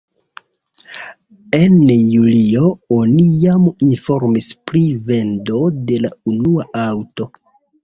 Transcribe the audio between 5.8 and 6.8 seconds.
de la unua